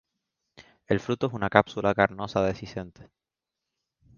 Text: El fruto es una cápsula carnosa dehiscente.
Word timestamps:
El 0.87 0.99
fruto 0.99 1.27
es 1.27 1.33
una 1.33 1.47
cápsula 1.51 1.93
carnosa 1.93 2.41
dehiscente. 2.41 3.11